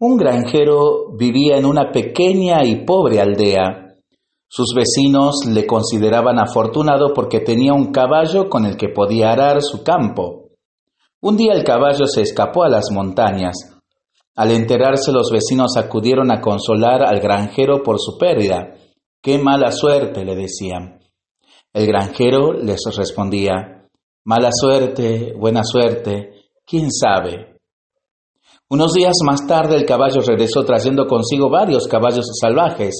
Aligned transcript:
Un 0.00 0.16
granjero 0.16 1.10
vivía 1.16 1.56
en 1.58 1.66
una 1.66 1.90
pequeña 1.90 2.64
y 2.64 2.84
pobre 2.84 3.20
aldea. 3.20 3.96
Sus 4.46 4.72
vecinos 4.72 5.44
le 5.44 5.66
consideraban 5.66 6.38
afortunado 6.38 7.12
porque 7.12 7.40
tenía 7.40 7.74
un 7.74 7.90
caballo 7.90 8.48
con 8.48 8.64
el 8.64 8.76
que 8.76 8.90
podía 8.90 9.32
arar 9.32 9.60
su 9.60 9.82
campo. 9.82 10.50
Un 11.20 11.36
día 11.36 11.52
el 11.52 11.64
caballo 11.64 12.06
se 12.06 12.22
escapó 12.22 12.62
a 12.62 12.68
las 12.68 12.92
montañas. 12.92 13.56
Al 14.36 14.52
enterarse 14.52 15.10
los 15.10 15.32
vecinos 15.32 15.76
acudieron 15.76 16.30
a 16.30 16.40
consolar 16.40 17.02
al 17.02 17.18
granjero 17.18 17.82
por 17.82 17.98
su 17.98 18.16
pérdida. 18.16 18.76
Qué 19.20 19.38
mala 19.38 19.72
suerte, 19.72 20.24
le 20.24 20.36
decían. 20.36 21.00
El 21.72 21.88
granjero 21.88 22.52
les 22.52 22.84
respondía, 22.96 23.88
Mala 24.24 24.50
suerte, 24.52 25.34
buena 25.36 25.64
suerte, 25.64 26.50
quién 26.64 26.92
sabe. 26.92 27.57
Unos 28.70 28.92
días 28.92 29.14
más 29.24 29.46
tarde 29.46 29.76
el 29.76 29.86
caballo 29.86 30.20
regresó 30.20 30.62
trayendo 30.62 31.06
consigo 31.06 31.48
varios 31.48 31.88
caballos 31.88 32.26
salvajes. 32.38 32.94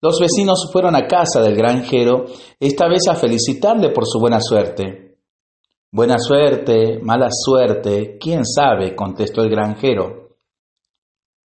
Los 0.00 0.18
vecinos 0.18 0.70
fueron 0.72 0.96
a 0.96 1.06
casa 1.06 1.42
del 1.42 1.54
granjero, 1.54 2.24
esta 2.58 2.88
vez 2.88 3.06
a 3.08 3.14
felicitarle 3.14 3.90
por 3.90 4.06
su 4.06 4.18
buena 4.18 4.40
suerte. 4.40 5.18
Buena 5.92 6.16
suerte, 6.18 6.98
mala 7.02 7.28
suerte, 7.30 8.16
quién 8.18 8.46
sabe, 8.46 8.96
contestó 8.96 9.42
el 9.42 9.50
granjero. 9.50 10.30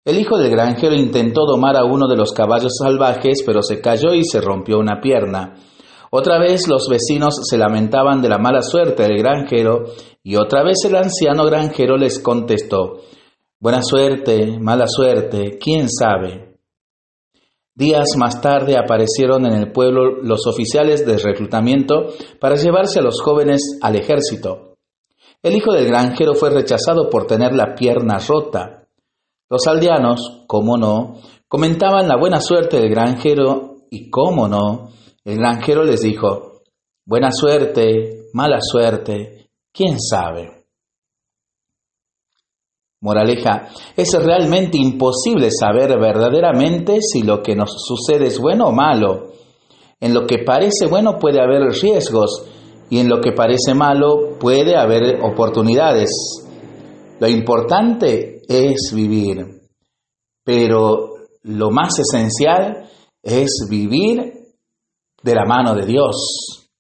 El 0.04 0.20
hijo 0.20 0.38
del 0.38 0.52
granjero 0.52 0.95
intentó 0.95 1.46
domar 1.46 1.76
a 1.76 1.84
uno 1.84 2.06
de 2.06 2.16
los 2.16 2.32
caballos 2.32 2.76
salvajes, 2.78 3.42
pero 3.45 3.60
se 3.60 3.80
cayó 3.80 4.14
y 4.14 4.22
se 4.22 4.40
rompió 4.40 4.78
una 4.78 5.00
pierna. 5.00 5.56
Otra 6.18 6.38
vez 6.38 6.66
los 6.66 6.88
vecinos 6.88 7.34
se 7.42 7.58
lamentaban 7.58 8.22
de 8.22 8.30
la 8.30 8.38
mala 8.38 8.62
suerte 8.62 9.02
del 9.02 9.18
granjero 9.18 9.84
y 10.22 10.36
otra 10.36 10.64
vez 10.64 10.78
el 10.86 10.96
anciano 10.96 11.44
granjero 11.44 11.98
les 11.98 12.18
contestó, 12.20 13.02
Buena 13.60 13.82
suerte, 13.82 14.58
mala 14.58 14.86
suerte, 14.88 15.58
quién 15.60 15.90
sabe. 15.90 16.56
Días 17.74 18.16
más 18.16 18.40
tarde 18.40 18.78
aparecieron 18.78 19.45
en 19.45 19.52
el 19.58 19.73
pueblo 19.73 20.23
los 20.23 20.46
oficiales 20.46 21.04
de 21.04 21.18
reclutamiento 21.18 22.06
para 22.40 22.56
llevarse 22.56 23.01
a 23.01 23.02
los 23.02 23.20
jóvenes 23.20 23.78
al 23.82 23.96
ejército. 23.96 24.78
El 25.42 25.54
hijo 25.54 25.74
del 25.74 25.86
granjero 25.86 26.34
fue 26.34 26.48
rechazado 26.48 27.10
por 27.10 27.26
tener 27.26 27.52
la 27.52 27.74
pierna 27.74 28.20
rota. 28.26 28.88
Los 29.51 29.66
aldeanos, 29.66 30.45
cómo 30.46 30.78
no, 30.78 31.16
comentaban 31.46 32.08
la 32.08 32.16
buena 32.16 32.40
suerte 32.40 32.80
del 32.80 32.88
granjero 32.88 33.74
y 33.90 34.08
cómo 34.08 34.48
no, 34.48 34.96
el 35.27 35.38
granjero 35.38 35.82
les 35.82 36.02
dijo, 36.02 36.63
buena 37.05 37.32
suerte, 37.32 38.29
mala 38.32 38.59
suerte, 38.60 39.51
quién 39.73 39.99
sabe. 40.01 40.65
Moraleja, 43.01 43.69
es 43.97 44.13
realmente 44.15 44.79
imposible 44.79 45.51
saber 45.51 45.99
verdaderamente 45.99 47.01
si 47.01 47.24
lo 47.24 47.43
que 47.43 47.57
nos 47.57 47.74
sucede 47.77 48.29
es 48.29 48.38
bueno 48.38 48.66
o 48.66 48.73
malo. 48.73 49.32
En 49.99 50.15
lo 50.15 50.29
que 50.29 50.45
parece 50.45 50.87
bueno 50.88 51.19
puede 51.19 51.43
haber 51.43 51.73
riesgos 51.73 52.47
y 52.88 53.01
en 53.01 53.09
lo 53.09 53.21
que 53.21 53.32
parece 53.32 53.74
malo 53.74 54.38
puede 54.38 54.77
haber 54.77 55.21
oportunidades. 55.24 56.10
Lo 57.19 57.27
importante 57.27 58.43
es 58.49 58.93
vivir, 58.95 59.45
pero 60.45 61.15
lo 61.43 61.71
más 61.73 61.99
esencial 61.99 62.88
es 63.24 63.66
vivir 63.69 64.35
de 65.27 65.34
la 65.34 65.44
mano 65.44 65.75
de 65.75 65.84
Dios. 65.84 66.71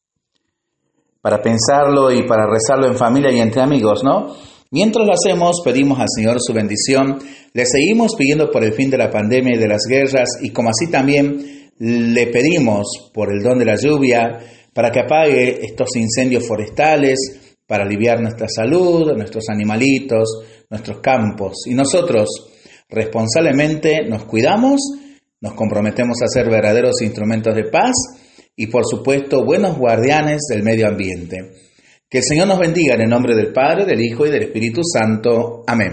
Para 1.20 1.42
pensarlo 1.42 2.12
y 2.12 2.22
para 2.22 2.46
rezarlo 2.46 2.86
en 2.86 2.94
familia 2.94 3.32
y 3.32 3.40
entre 3.40 3.60
amigos, 3.60 4.04
¿no? 4.04 4.36
Mientras 4.70 5.04
lo 5.04 5.12
hacemos, 5.12 5.60
pedimos 5.64 5.98
al 5.98 6.06
Señor 6.14 6.36
su 6.38 6.52
bendición, 6.52 7.18
le 7.52 7.66
seguimos 7.66 8.14
pidiendo 8.16 8.48
por 8.50 8.62
el 8.62 8.72
fin 8.72 8.88
de 8.88 8.98
la 8.98 9.10
pandemia 9.10 9.56
y 9.56 9.58
de 9.58 9.68
las 9.68 9.82
guerras 9.88 10.28
y 10.40 10.50
como 10.50 10.70
así 10.70 10.90
también 10.90 11.72
le 11.78 12.26
pedimos 12.28 13.10
por 13.12 13.32
el 13.32 13.42
don 13.42 13.58
de 13.58 13.64
la 13.64 13.76
lluvia 13.76 14.38
para 14.72 14.90
que 14.90 15.00
apague 15.00 15.64
estos 15.64 15.96
incendios 15.96 16.46
forestales, 16.46 17.18
para 17.66 17.84
aliviar 17.84 18.20
nuestra 18.20 18.46
salud, 18.48 19.12
nuestros 19.16 19.48
animalitos, 19.48 20.28
nuestros 20.70 21.00
campos. 21.00 21.66
Y 21.66 21.74
nosotros 21.74 22.28
responsablemente 22.88 24.06
nos 24.08 24.24
cuidamos, 24.24 24.80
nos 25.40 25.54
comprometemos 25.54 26.22
a 26.22 26.28
ser 26.28 26.48
verdaderos 26.48 27.02
instrumentos 27.02 27.54
de 27.54 27.64
paz 27.64 27.94
y 28.56 28.66
por 28.68 28.84
supuesto 28.86 29.44
buenos 29.44 29.76
guardianes 29.76 30.42
del 30.50 30.62
medio 30.62 30.88
ambiente. 30.88 31.36
Que 32.08 32.18
el 32.18 32.24
Señor 32.24 32.48
nos 32.48 32.58
bendiga 32.58 32.94
en 32.94 33.02
el 33.02 33.10
nombre 33.10 33.34
del 33.34 33.52
Padre, 33.52 33.84
del 33.84 34.00
Hijo 34.00 34.26
y 34.26 34.30
del 34.30 34.44
Espíritu 34.44 34.80
Santo. 34.82 35.62
Amén. 35.66 35.92